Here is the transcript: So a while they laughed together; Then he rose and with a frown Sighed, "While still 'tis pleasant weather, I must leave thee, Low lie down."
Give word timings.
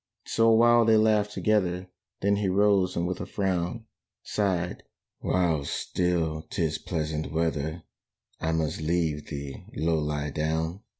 So 0.25 0.47
a 0.49 0.55
while 0.55 0.83
they 0.83 0.97
laughed 0.97 1.31
together; 1.31 1.87
Then 2.21 2.37
he 2.37 2.47
rose 2.49 2.95
and 2.95 3.05
with 3.05 3.21
a 3.21 3.27
frown 3.27 3.85
Sighed, 4.23 4.81
"While 5.19 5.63
still 5.63 6.41
'tis 6.49 6.79
pleasant 6.79 7.31
weather, 7.31 7.83
I 8.39 8.51
must 8.53 8.81
leave 8.81 9.27
thee, 9.29 9.63
Low 9.75 9.99
lie 9.99 10.31
down." 10.31 10.81